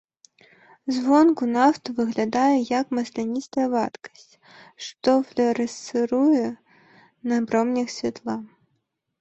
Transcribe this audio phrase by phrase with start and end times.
[0.95, 4.33] Звонку нафта выглядае як масляністая вадкасць,
[4.87, 6.43] што флюарэсцыруе
[7.35, 8.35] на промнях святла.